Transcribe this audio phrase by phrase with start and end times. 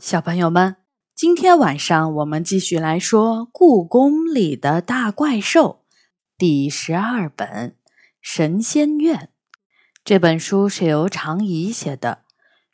[0.00, 0.76] 小朋友们，
[1.14, 5.84] 今天晚上我们继续来说《故宫里的大怪兽》
[6.36, 7.48] 第十二本
[8.20, 9.16] 《神仙院》。
[10.04, 12.24] 这本书是由常怡写的，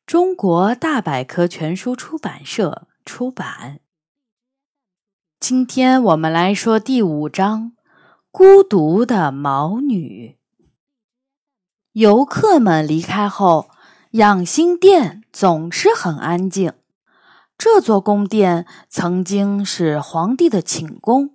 [0.07, 3.81] 中国大百科全书出版社出版。
[5.39, 7.73] 今天我们来说第五章：
[8.31, 10.39] 孤独的毛女。
[11.93, 13.71] 游客们离开后，
[14.13, 16.73] 养心殿总是很安静。
[17.61, 21.35] 这座宫殿曾经是皇帝的寝宫，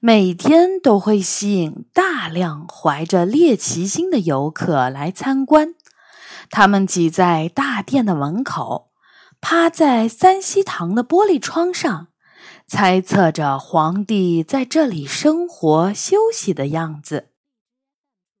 [0.00, 5.76] 每天都会吸引大量怀着猎奇心的游客来参观。
[6.50, 8.90] 他们挤在大殿的门口，
[9.40, 12.08] 趴在三希堂的玻璃窗上，
[12.66, 17.28] 猜测着皇帝在这里生活休息的样子。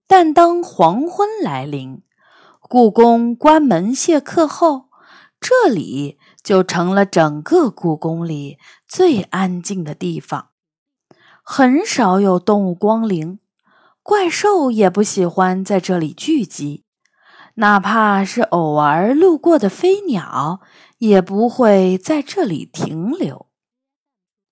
[0.08, 2.02] 但当黄昏来临，
[2.60, 4.86] 故宫关门谢客后，
[5.40, 6.18] 这里。
[6.42, 8.58] 就成了整个故宫里
[8.88, 10.50] 最安静的地方，
[11.42, 13.38] 很少有动物光临，
[14.02, 16.84] 怪兽也不喜欢在这里聚集，
[17.54, 20.60] 哪怕是偶尔路过的飞鸟，
[20.98, 23.46] 也不会在这里停留。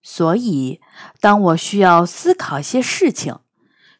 [0.02, 0.80] 所以，
[1.20, 3.38] 当我需要思考些事情，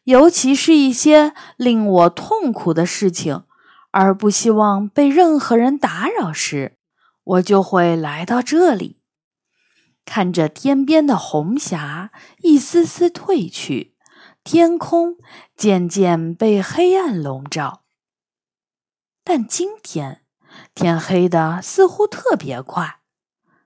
[0.05, 3.43] 尤其是一些令我痛苦的事情，
[3.91, 6.78] 而不希望被任何人打扰时，
[7.29, 8.97] 我就会来到这里，
[10.03, 13.95] 看着天边的红霞一丝丝褪去，
[14.43, 15.17] 天空
[15.55, 17.83] 渐渐被黑暗笼罩。
[19.23, 20.23] 但今天
[20.73, 23.01] 天黑的似乎特别快，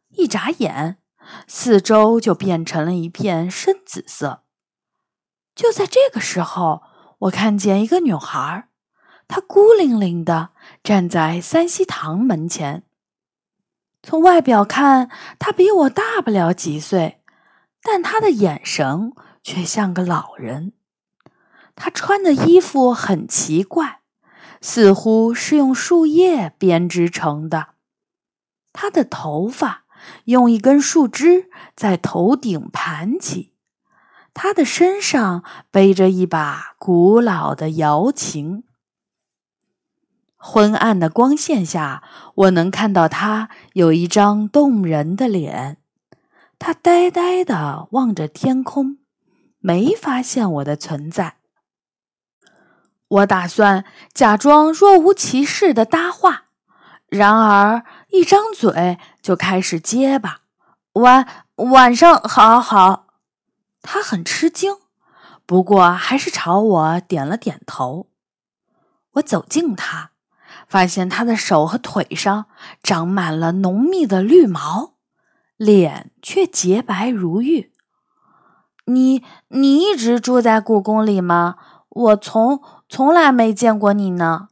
[0.09, 0.97] 一眨眼，
[1.47, 4.43] 四周就变成了一片深紫色。
[5.55, 6.81] 就在这个时候，
[7.19, 8.67] 我看见一个女孩，
[9.29, 10.49] 她孤零零的
[10.83, 12.83] 站在三希堂门前。
[14.05, 15.09] 从外表看，
[15.39, 17.21] 他比我大不了几岁，
[17.81, 20.73] 但他的眼神却像个老人。
[21.73, 24.01] 他穿的衣服很奇怪，
[24.59, 27.69] 似乎是用树叶编织成的。
[28.73, 29.85] 他的头发
[30.25, 33.53] 用一根树枝在头顶盘起。
[34.33, 38.63] 他的身上背着一把古老的瑶琴。
[40.45, 42.03] 昏暗的光线下，
[42.35, 45.77] 我能看到他有一张动人的脸。
[46.59, 48.97] 他呆呆地望着天空，
[49.59, 51.37] 没发现我的存在。
[53.07, 56.47] 我打算假装若无其事的搭话，
[57.07, 60.41] 然而一张嘴就开始结巴
[60.99, 61.25] ：“晚
[61.55, 63.07] 晚上好好。”
[63.81, 64.75] 他很吃惊，
[65.45, 68.09] 不过还是朝我点了点头。
[69.13, 70.12] 我走近他。
[70.73, 72.47] 发现他的手和腿上
[72.81, 74.95] 长满了浓密的绿毛，
[75.55, 77.71] 脸却洁白如玉。
[78.85, 81.57] 你你一直住在故宫里吗？
[81.89, 84.49] 我从从来没见过你呢。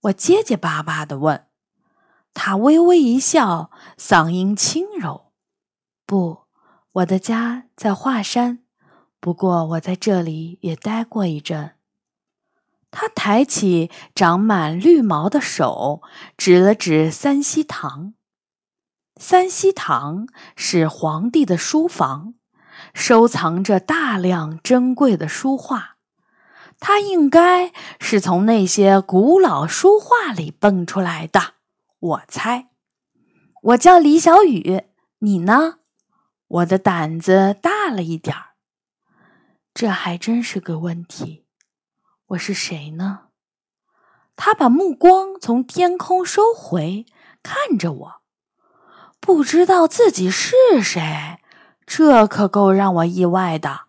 [0.00, 1.44] 我结结巴巴地问。
[2.34, 5.26] 他微微一笑，嗓音轻柔
[6.04, 6.38] ：“不，
[6.94, 8.64] 我的家在华山，
[9.20, 11.76] 不过我在这里也待过一阵。”
[12.92, 16.02] 他抬起长满绿毛的手，
[16.36, 18.14] 指了指三希堂。
[19.16, 22.34] 三希堂是皇帝的书房，
[22.92, 25.96] 收藏着大量珍贵的书画。
[26.78, 31.54] 他应该是从那些古老书画里蹦出来的，
[32.00, 32.68] 我猜。
[33.62, 34.82] 我叫李小雨，
[35.20, 35.78] 你呢？
[36.48, 38.56] 我的胆子大了一点儿。
[39.72, 41.41] 这还真是个问题。
[42.32, 43.24] 我是谁呢？
[44.36, 47.04] 他把目光从天空收回，
[47.42, 48.22] 看着我，
[49.20, 51.40] 不知道自己是谁，
[51.84, 53.82] 这可够让我意外的。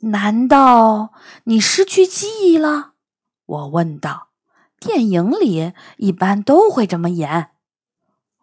[0.00, 1.12] 难道
[1.44, 2.92] 你失去记忆了？
[3.44, 4.28] 我问道。
[4.78, 7.50] 电影里一般都会这么演。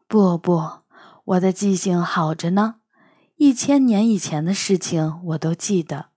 [0.08, 0.82] 不不，
[1.26, 2.76] 我的记性好着呢，
[3.38, 6.10] 一千年以前的事情我都记得。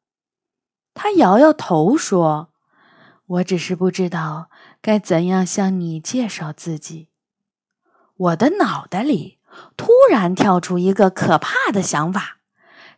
[0.92, 2.50] 他摇摇头说。
[3.26, 4.50] 我只是不知道
[4.80, 7.08] 该怎样向你介绍自己。
[8.16, 9.38] 我的脑袋里
[9.76, 12.38] 突然跳出一个可怕的想法，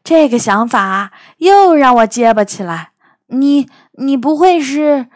[0.05, 2.93] 这个想法又让我结巴起来。
[3.29, 5.09] 你，你不会是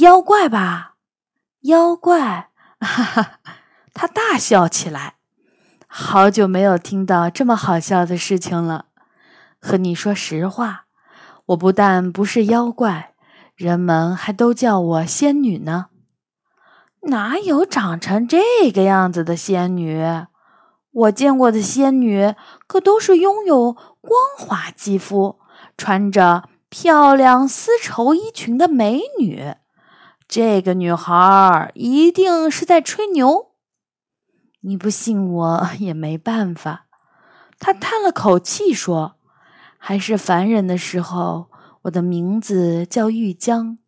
[0.00, 0.94] 妖怪吧？
[1.62, 2.50] 妖怪！
[2.80, 3.40] 哈哈，
[3.94, 5.14] 他大笑起来。
[5.86, 8.86] 好久没有听到这么好笑的事情了。
[9.58, 10.84] 和你说实话，
[11.46, 13.14] 我不但不是妖怪。
[13.56, 15.86] 人们还都叫我仙女呢，
[17.04, 20.04] 哪有长成这个样子的仙女？
[20.92, 22.34] 我见过的仙女
[22.66, 25.38] 可都是拥有光滑肌肤、
[25.78, 29.54] 穿着漂亮丝绸衣裙的美女。
[30.28, 33.52] 这个女孩一定是在吹牛。
[34.60, 36.86] 你不信我也没办法。
[37.58, 39.16] 他叹了口气说
[39.78, 41.48] ：“还是凡人的时候，
[41.86, 43.78] 我的名字叫玉江，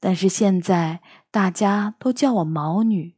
[0.00, 1.00] 但是现在
[1.30, 3.14] 大家都叫我毛女。”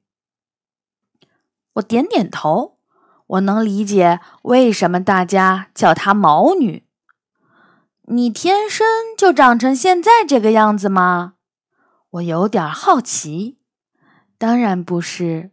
[1.75, 2.79] 我点点头，
[3.27, 6.85] 我能理解为什么大家叫她毛女。
[8.07, 8.87] 你天生
[9.17, 11.35] 就长成现在这个样子吗？
[12.11, 13.59] 我有点好奇。
[14.39, 15.53] 当然不是。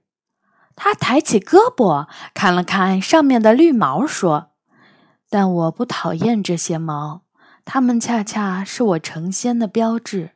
[0.78, 4.52] 他抬起胳膊看了看上面的绿毛，说
[5.30, 7.25] ：“但我不讨厌这些毛，
[7.66, 10.32] 它们恰恰是我成仙的标志。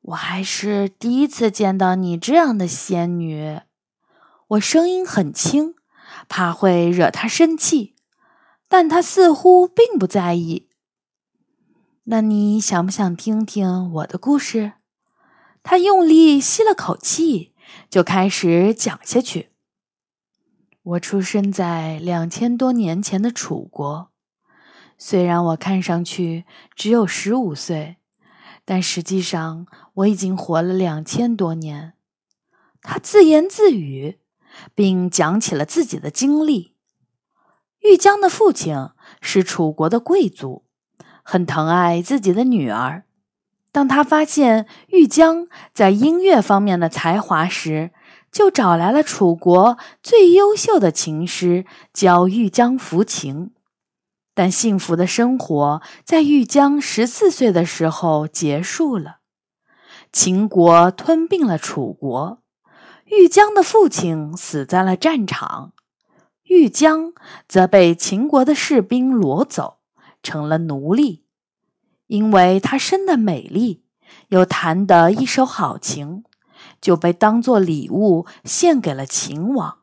[0.00, 3.60] 我还是第一次见到你这样的仙女。”
[4.48, 5.74] 我声音很轻，
[6.28, 7.94] 怕会惹他生气，
[8.68, 10.68] 但他似乎并不在意。
[12.04, 14.74] 那你想不想听听我的故事？
[15.62, 17.50] 他用力吸了口气。
[17.90, 19.50] 就开始讲下去。
[20.82, 24.10] 我出生在两千多年前的楚国，
[24.96, 26.44] 虽然我看上去
[26.74, 27.96] 只有十五岁，
[28.64, 31.94] 但实际上我已经活了两千多年。
[32.80, 34.18] 他自言自语，
[34.74, 36.74] 并讲起了自己的经历。
[37.80, 38.88] 玉江的父亲
[39.20, 40.64] 是楚国的贵族，
[41.22, 43.04] 很疼爱自己的女儿。
[43.72, 47.90] 当他发现玉江在音乐方面的才华时，
[48.30, 53.50] 就找来了楚国最优秀的琴师教玉江抚琴。
[54.34, 59.18] 但幸福的生活在玉江十四岁的时候结束了。
[60.12, 62.42] 秦国吞并了楚国，
[63.06, 65.72] 玉江的父亲死在了战场，
[66.44, 67.12] 玉江
[67.48, 69.78] 则被秦国的士兵掳走，
[70.22, 71.24] 成了奴隶。
[72.06, 73.84] 因为她生得美丽，
[74.28, 76.22] 又弹得一手好琴，
[76.80, 79.78] 就被当作礼物献给了秦王。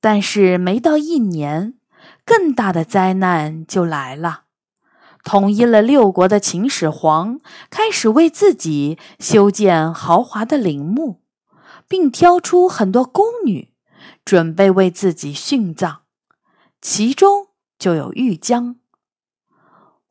[0.00, 1.74] 但是没到一年，
[2.24, 4.44] 更大的灾难就来了。
[5.24, 7.38] 统一了六国的秦始皇
[7.70, 11.22] 开始为自己修建豪华的陵墓，
[11.86, 13.72] 并挑出很多宫女，
[14.24, 15.98] 准备为自己殉葬，
[16.80, 17.48] 其中
[17.78, 18.76] 就有玉江。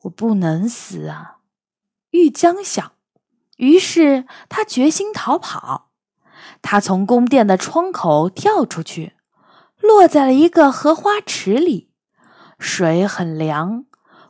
[0.02, 1.36] 我不能死啊！
[2.10, 2.92] 玉江想，
[3.58, 5.90] 于是他决心逃跑。
[6.62, 9.12] 他从宫殿的窗口跳出去，
[9.78, 11.91] 落在了一个荷花池里。
[12.62, 13.84] 水很凉，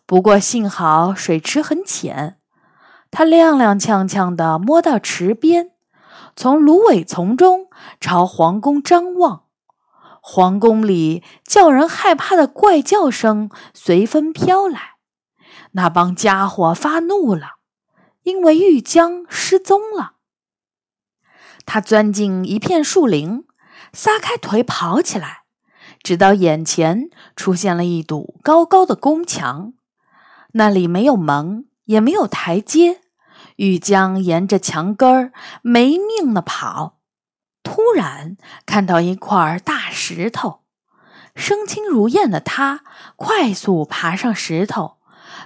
[0.06, 2.38] 不过幸好水池很浅。
[3.10, 5.72] 他踉踉跄跄地摸到池边，
[6.34, 7.68] 从芦苇丛中
[8.00, 9.44] 朝皇宫张望。
[10.22, 14.92] 皇宫里叫人害怕的怪叫声随风飘来。
[15.72, 17.56] 那帮家伙发怒了，
[18.22, 20.14] 因为玉江失踪了。
[21.66, 23.44] 他钻进一片树林，
[23.92, 25.41] 撒开腿跑起来，
[26.02, 29.74] 直到眼前出现了一堵高高的宫墙。
[30.52, 33.00] 那里没有门，也没有台阶。
[33.56, 35.32] 玉江沿着墙根儿
[35.62, 36.98] 没命的跑，
[37.62, 40.60] 突然看到一块大石头，
[41.34, 42.82] 身轻如燕的他
[43.16, 44.96] 快速爬上石头。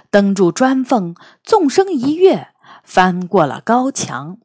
[0.09, 2.49] 蹬住砖缝，纵身一跃，
[2.83, 4.37] 翻过了高墙。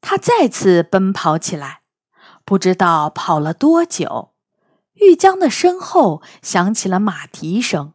[0.00, 1.80] 他再次奔跑起来，
[2.44, 4.32] 不知道跑了多久，
[4.96, 7.92] 玉江的身后响起了马蹄声。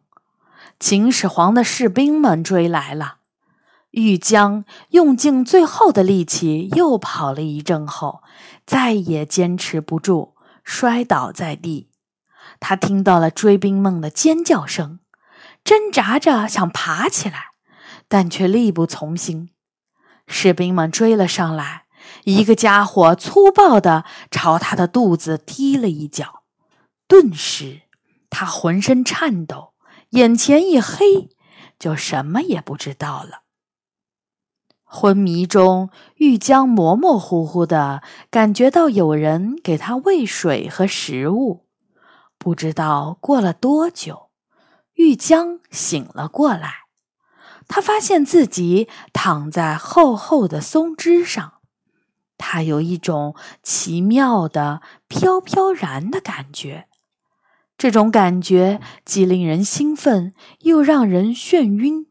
[0.80, 3.18] 秦始皇的士兵们追来了。
[3.90, 8.22] 玉江用尽最后的力气，又跑了一阵后，
[8.64, 11.90] 再也坚持不住，摔倒在地。
[12.58, 15.00] 他听到了追兵们的尖叫声。
[15.64, 17.50] 挣扎着想爬起来，
[18.08, 19.50] 但却力不从心。
[20.26, 21.84] 士兵们追了上来，
[22.24, 26.41] 一个家伙粗暴地朝他的肚子踢了一脚，
[27.12, 27.82] 顿时
[28.30, 29.74] 他浑身颤抖，
[30.12, 31.28] 眼前一黑，
[31.78, 33.42] 就什么也不知道了。
[34.82, 41.66] 昏迷中，玉江模模糊糊的感觉到有人给他喂水和食物，
[42.38, 44.30] 不知道过了多久。
[44.94, 46.84] 玉江醒了过来，
[47.68, 51.60] 他发现自己躺在厚厚的松枝上，
[52.38, 56.88] 他有一种奇妙的飘飘然的感觉。
[57.82, 62.06] 这种感觉既令人兴奋，又让人眩晕。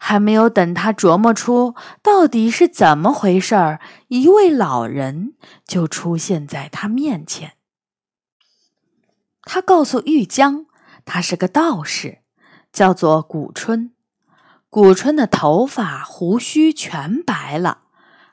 [0.00, 5.34] 还没有等他琢磨出到底是怎么回事儿，一位老人
[5.64, 7.52] 就出现在他面前。
[9.42, 10.66] 他告诉玉江，
[11.04, 12.18] 他是个道士，
[12.72, 13.92] 叫做古春。
[14.68, 17.82] 古春的头发、胡须全白了，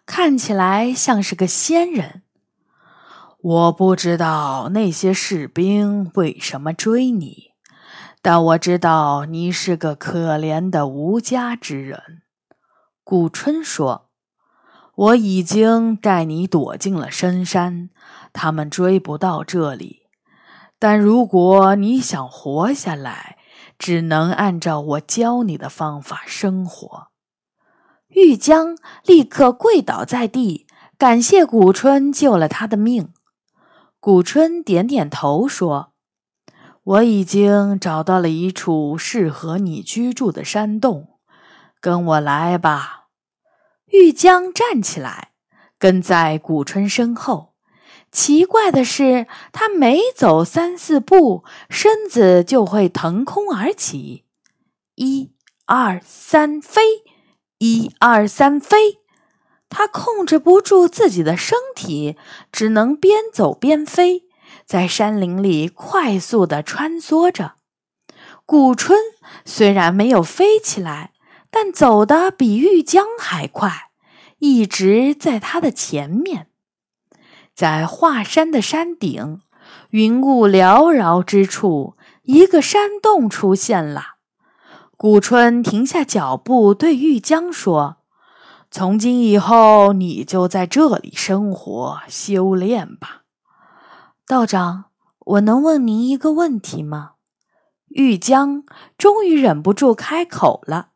[0.07, 2.23] 看起来像是个仙人。
[3.41, 7.51] 我不知道那些士兵为什么追你，
[8.22, 12.24] 但我知道你是个可怜的无家之人。
[13.01, 14.10] 古春说
[14.93, 17.91] ：“我已经带你躲进了深山，
[18.34, 20.01] 他们追不到这里。”
[20.77, 23.38] 但如果你想活下来，
[23.77, 27.08] 只能按照我教你的方法生活。
[28.10, 30.67] 玉江立刻跪倒在地，
[30.98, 33.13] 感谢古春救了他的命。
[34.01, 35.91] 古春点点头说
[36.83, 41.19] ：“我已经找到了一处适合你居住的山洞，
[41.81, 43.07] 跟我来吧。”
[43.91, 45.31] 玉江站起来，
[45.77, 47.55] 跟在古春身后。
[48.09, 54.23] 奇怪的是，他每走三四步，身子就会腾空而起。
[54.95, 55.33] 一、
[55.65, 56.81] 二、三，飞！
[57.57, 58.99] 一、二、三，飞！
[59.69, 62.17] 他控制不住自己的身体，
[62.51, 64.23] 只能边走边飞，
[64.65, 67.53] 在山林里快速地穿梭着。
[68.45, 68.99] 古春
[69.45, 71.13] 虽然没有飞起来，
[71.51, 73.91] 但走得比玉江还快，
[74.39, 76.47] 一直在他的前面。
[77.53, 79.41] 在华山的山顶，
[79.91, 84.15] 云雾缭绕之处，一个山洞出现了。
[84.97, 87.97] 古春停下脚步，对玉江说
[88.71, 93.23] ：“从今以后，你就在这里生活修炼吧。”
[94.27, 94.85] 道长，
[95.19, 97.13] 我能问您一个问题吗？
[97.88, 98.63] 玉江
[98.97, 100.89] 终于忍不住开口了。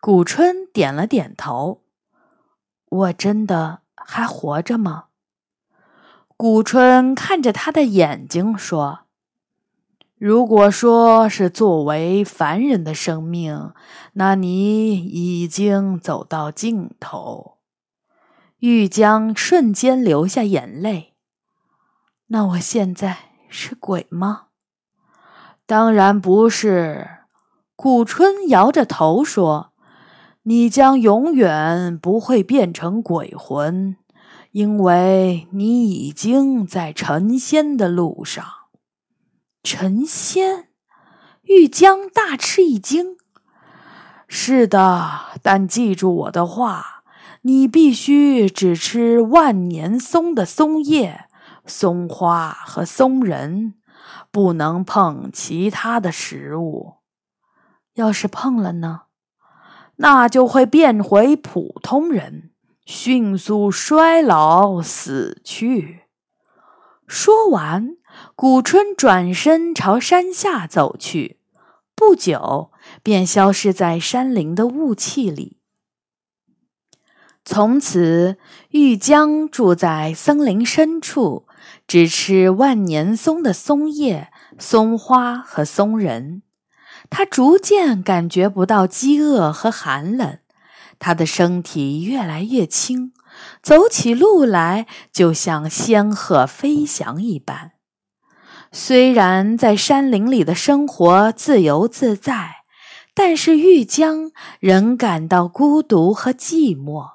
[0.00, 1.82] 古春点了点头
[2.88, 5.08] ：“我真的还活着吗？”
[6.38, 9.00] 古春看着他的眼睛说
[10.20, 13.72] ：“如果说是作为凡人的生命，
[14.12, 17.54] 那你已经走到尽头。”
[18.60, 21.14] 玉江瞬间流下眼泪。
[22.26, 23.16] 那我现在
[23.48, 24.48] 是鬼吗？
[25.64, 27.08] 当然不是。
[27.74, 29.72] 古春摇着头说
[30.44, 33.96] ：“你将永远不会变成鬼魂。”
[34.52, 38.44] 因为你已经在成仙的路上，
[39.72, 40.66] 成仙，
[41.42, 43.16] 玉江大吃一惊。
[44.26, 47.04] 是的，但记住我的话，
[47.42, 51.26] 你必须只吃万年松的松叶、
[51.66, 53.74] 松花和松仁，
[54.32, 56.94] 不能碰其他的食物。
[57.94, 59.02] 要是碰了呢，
[59.98, 62.50] 那就会变回普通人。
[62.84, 66.06] 迅速衰老死去。
[67.06, 67.96] 说完，
[68.34, 71.38] 古春转身朝山下走去，
[71.94, 72.70] 不久
[73.02, 75.58] 便消失在山林的雾气里。
[77.44, 78.36] 从此，
[78.70, 81.46] 玉江住在森林深处，
[81.86, 86.42] 只吃万年松的松叶、松花和松仁。
[87.08, 90.38] 他逐渐感觉不到饥饿和寒冷。
[90.98, 93.12] 他的身体越来越轻，
[93.62, 97.72] 走起路来就像仙鹤飞翔一般。
[98.72, 102.62] 虽然在山林里的生活自由自在，
[103.14, 107.14] 但是玉江仍感到孤独和寂寞。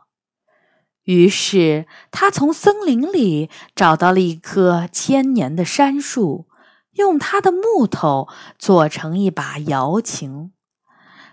[1.06, 6.48] 于是，他从森林里找到了一棵千年的杉树，
[6.94, 8.28] 用它的木头
[8.60, 10.52] 做成一把瑶琴。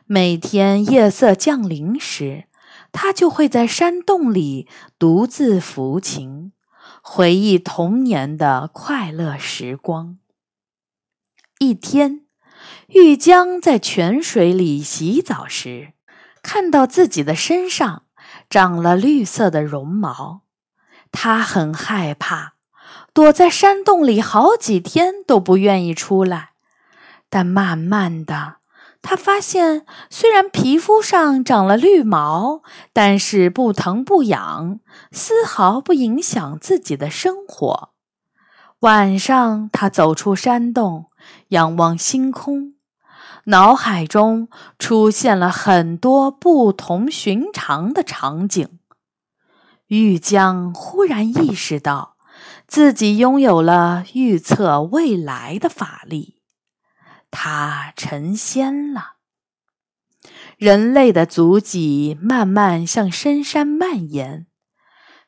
[0.06, 2.44] 每天夜色降临时，
[2.92, 6.52] 他就会在山洞里独自抚琴，
[7.04, 10.18] 回忆童年的快乐时光。
[11.58, 12.20] 一天，
[12.86, 15.94] 玉江在泉水里洗澡时，
[16.42, 18.04] 看到自己的身上
[18.48, 20.42] 长了绿色的绒毛，
[21.10, 22.54] 他很害怕，
[23.12, 26.50] 躲在山洞里好几天都不愿意出来。
[27.28, 28.58] 但慢慢的，
[29.02, 34.78] 他发现，虽然皮肤上长了绿毛，但是不疼不痒，
[35.10, 37.90] 丝毫不影响自己的生活。
[38.80, 41.06] 晚上，他走出山洞，
[41.48, 42.74] 仰望星空，
[43.46, 48.78] 脑海中出现了很多不同寻常的场景。
[49.88, 52.16] 玉江忽然意识到，
[52.66, 56.41] 自己拥有了预测未来的法力。
[57.32, 59.14] 他成仙了。
[60.56, 64.46] 人类的足迹慢慢向深山蔓延。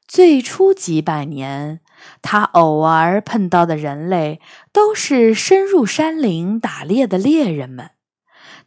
[0.07, 1.81] 最初几百年，
[2.23, 7.91] 他偶尔碰到的人类都是深入山林打猎的猎人们。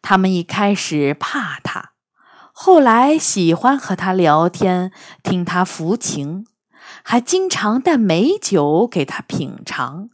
[0.01, 1.91] 他们一开始怕他，
[2.51, 4.91] 后来喜欢和他聊天，
[5.23, 6.47] 听他抚琴，
[7.03, 10.09] 还经常带美酒给他品尝。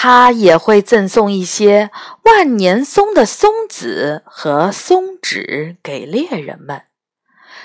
[0.00, 1.90] 他也会赠送一些
[2.22, 6.82] 万年松的松子和松脂给猎人们。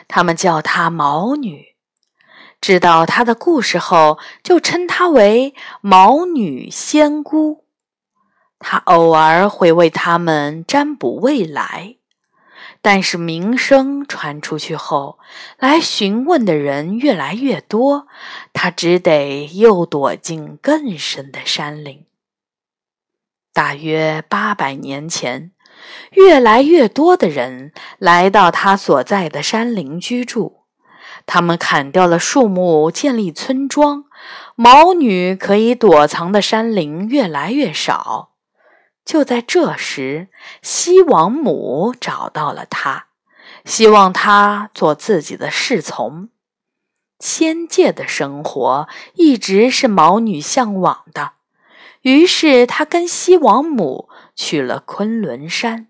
[0.07, 1.75] 他们叫她毛女。
[2.59, 7.65] 知道她的故事后，就称她为毛女仙姑。
[8.57, 11.97] 她偶尔会为他们占卜未来，
[12.81, 15.19] 但是名声传出去后，
[15.59, 18.07] 来询问的人越来越多，
[18.53, 22.07] 她只得又躲进更深的山林。
[23.53, 25.51] 大约八百年前，
[26.13, 30.61] 越来越多的人来到他所在的山林居住。
[31.27, 34.05] 他们砍掉了树木，建立村庄。
[34.55, 38.31] 毛女可以躲藏的山林越来越少。
[39.05, 40.29] 就在这时，
[40.61, 43.07] 西王母找到了他，
[43.65, 46.29] 希望他做自己的侍从。
[47.19, 51.33] 仙界的生活一直是毛女向往的。
[52.03, 55.87] 于是他跟西王母去了昆仑山。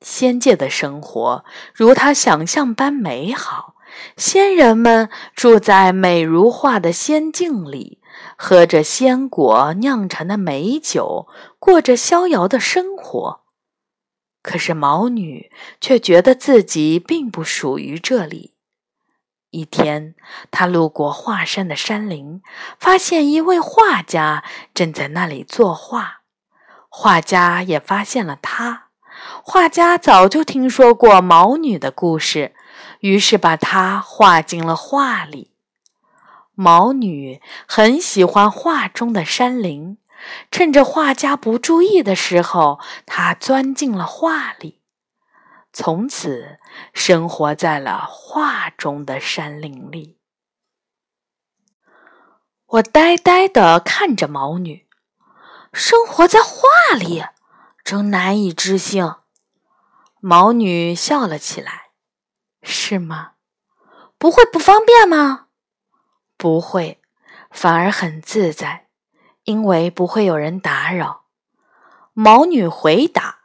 [0.00, 1.44] 仙界的生活
[1.74, 3.76] 如他想象般美好，
[4.16, 8.00] 仙人们住在美如画的仙境里，
[8.36, 11.26] 喝着仙果酿成的美酒，
[11.58, 13.40] 过着逍遥的生活。
[14.42, 18.55] 可是毛女却觉得自己并不属于这里。
[19.56, 20.14] 一天，
[20.50, 22.42] 他路过华山的山林，
[22.78, 24.44] 发现一位画家
[24.74, 26.20] 正在那里作画。
[26.90, 28.88] 画家也发现了他。
[29.42, 32.54] 画家早就听说过毛女的故事，
[33.00, 35.52] 于是把她画进了画里。
[36.54, 39.96] 毛女很喜欢画中的山林，
[40.50, 44.75] 趁着画家不注意的时候，她钻进了画里。
[45.78, 46.58] 从此，
[46.94, 50.18] 生活在了画中的山林里。
[52.64, 54.88] 我呆呆地看着毛女，
[55.74, 57.26] 生活在画里，
[57.84, 59.04] 真难以置信。
[60.18, 61.90] 毛女笑了起来
[62.64, 63.32] ：“是吗？
[64.16, 65.48] 不会不方便吗？
[66.38, 67.02] 不会，
[67.50, 68.88] 反而很自在，
[69.44, 71.26] 因为不会有人打扰。”
[72.14, 73.40] 毛女回答。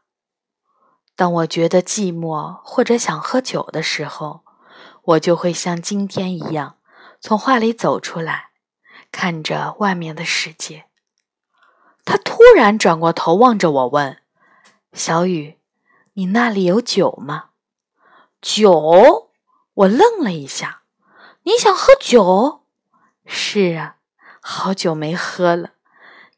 [1.21, 4.41] 当我觉得寂寞或者想喝酒的时候，
[5.03, 6.77] 我就会像今天一样，
[7.19, 8.49] 从画里走出来，
[9.11, 10.85] 看着外面的世界。
[12.05, 14.17] 他突然转过头望着我，问
[14.93, 15.59] ：“小雨，
[16.13, 17.49] 你那里有酒吗？”
[18.41, 19.29] 酒？
[19.75, 20.81] 我愣了一下。
[21.43, 22.63] 你想喝酒？
[23.27, 23.97] 是啊，
[24.41, 25.73] 好久没喝了。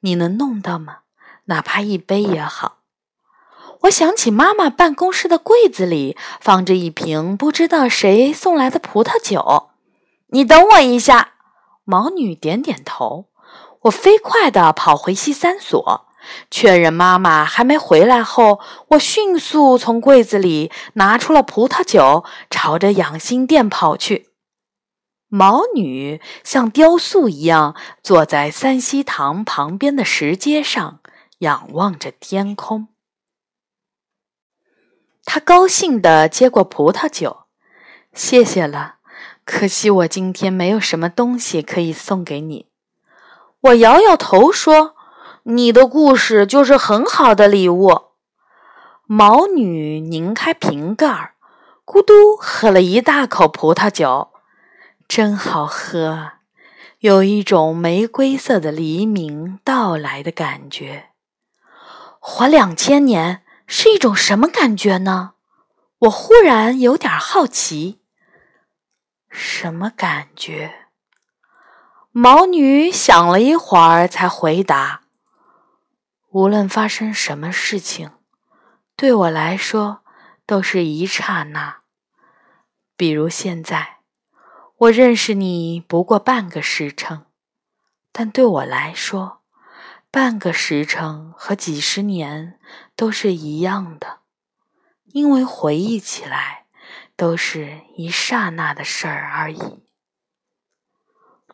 [0.02, 1.04] 你能弄到吗？
[1.46, 2.80] 哪怕一杯也好。
[3.84, 9.72] 我想起妈妈办公室的柜子里放着一瓶不知道谁送来的葡萄酒。
[10.28, 11.34] 你等我一下，
[11.84, 13.26] 毛女点点头。
[13.82, 16.06] 我飞快地跑回西三所，
[16.50, 24.30] 确认妈妈还没回来后，我迅速从柜子里拿出了葡萄酒，朝着养心殿跑去。
[25.28, 31.02] 毛女像雕塑一样坐在三希堂旁边的石阶上，
[31.40, 32.88] 仰望着天空。
[35.26, 37.46] 他高兴地接过葡萄酒，
[38.14, 38.96] 谢谢了。
[39.46, 42.68] 可惜我今天没有什么东西可以送给你。
[43.62, 44.96] 我摇摇头说
[45.44, 48.02] ：“你的故事就是很好的礼物。”
[49.08, 51.34] 毛女拧开瓶盖，
[51.86, 54.30] 咕嘟喝了一大口葡萄酒，
[55.08, 56.32] 真好喝，
[57.00, 61.10] 有一种玫瑰色的黎明到来的感觉。
[62.20, 63.43] 活两千年。
[63.66, 65.34] 是一种什么感觉呢？
[66.00, 68.02] 我忽然有点好奇。
[69.30, 70.88] 什么感觉？
[72.12, 75.02] 毛女想了一会儿，才回答
[76.30, 78.12] ：“无论发生什么事情，
[78.96, 80.04] 对我来说
[80.46, 81.78] 都是一刹那。
[82.96, 84.00] 比如现在，
[84.78, 87.26] 我认识你不过半个时辰，
[88.12, 89.40] 但对我来说……”
[90.14, 92.60] 半个时辰和几十年
[92.96, 94.20] 都是一样的，
[95.06, 96.68] 因为回忆起来
[97.16, 99.84] 都是一刹那的事儿而已。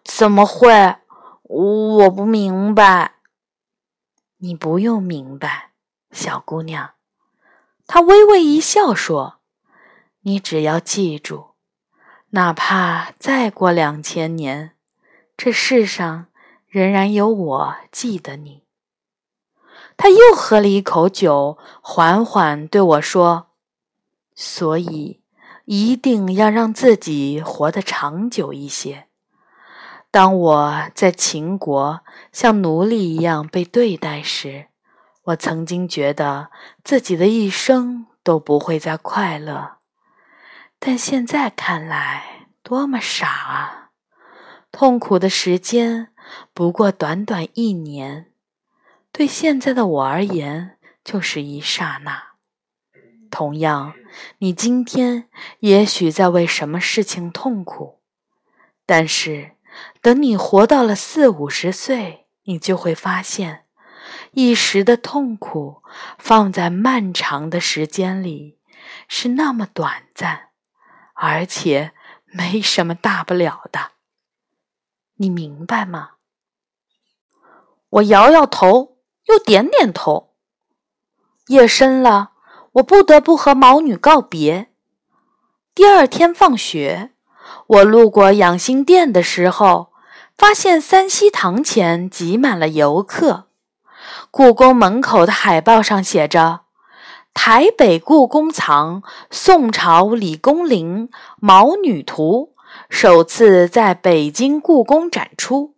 [0.04, 0.98] 怎么会？
[1.43, 3.13] 我不明白。
[4.39, 5.72] 你不用明白，
[6.12, 6.95] 小姑娘。
[7.88, 9.39] 她微微一笑说
[10.24, 11.52] ：“你只要记住，
[12.32, 14.76] 哪怕再过两千年，
[15.38, 16.28] 这世上
[16.69, 18.63] 仍然有我记得你。
[19.97, 23.47] 他又喝了一口酒，缓缓对我说
[24.34, 25.21] ：“所以
[25.65, 29.08] 一定要让自己活得长久一些。
[30.12, 31.99] 当我在秦国
[32.32, 34.67] 像奴隶一样被对待时，
[35.25, 36.49] 我曾经觉得
[36.84, 39.73] 自己的一生都不会再快乐，
[40.79, 43.89] 但现在看来，多么傻啊！
[44.71, 46.13] 痛苦的时间
[46.54, 48.32] 不过短短一年，
[49.12, 52.30] 对现在的我而言就是一刹那。
[53.32, 53.94] 同样，
[54.39, 58.00] 你今天也许在为什么事情痛苦，
[58.86, 59.52] 但是
[60.02, 63.63] 等你活到了四五十岁，你就会发现。
[64.32, 65.84] 一时的痛苦，
[66.18, 68.58] 放在漫长的时间里，
[69.08, 70.50] 是那么短暂，
[71.13, 71.92] 而且
[72.26, 73.92] 没什么大不了的。
[75.15, 76.12] 你明白吗？
[77.89, 80.34] 我摇摇头，又点点头。
[81.47, 82.30] 夜深了，
[82.73, 84.69] 我不得不和毛女告别。
[85.73, 87.12] 第二天放学，
[87.65, 89.91] 我路过养心殿的时候，
[90.38, 93.45] 发现三希堂前挤满了游客。
[94.30, 96.62] 故宫门口的海报上写着
[97.34, 101.08] ：“台北故宫藏宋朝李公麟
[101.39, 102.54] 《毛女图》，
[102.89, 105.73] 首次在北京故宫展出。”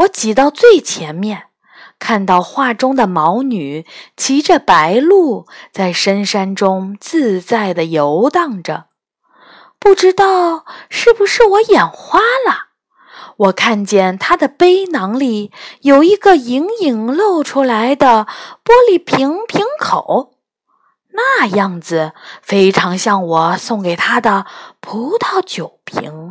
[0.00, 1.48] 我挤到最前面，
[1.98, 3.86] 看到画中的毛女
[4.16, 8.86] 骑着白鹿，在深山中自在地游荡着。
[9.78, 12.68] 不知道是不是我眼花了。
[13.36, 18.26] 我看见他的背囊里有一个隐隐露出来的
[18.62, 20.34] 玻璃瓶瓶口，
[21.12, 24.46] 那样子非常像我送给他的
[24.80, 26.29] 葡萄酒瓶。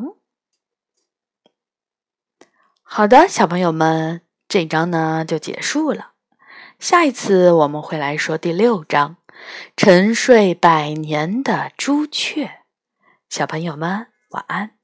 [2.92, 6.14] 好的，小朋友们，这章呢就结束了。
[6.80, 9.18] 下一次我们会来说第六章
[9.78, 12.46] 《沉睡百年的朱雀》。
[13.30, 14.79] 小朋友们，晚安。